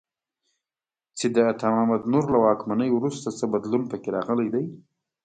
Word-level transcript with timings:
چې 1.17 1.25
د 1.35 1.37
عطا 1.51 1.67
محمد 1.73 2.01
نور 2.11 2.25
له 2.33 2.37
واکمنۍ 2.45 2.89
وروسته 2.93 3.27
څه 3.39 3.45
بدلون 3.53 3.83
په 3.91 3.95
کې 4.01 4.09
راغلی 4.17 4.47
دی. 4.53 4.65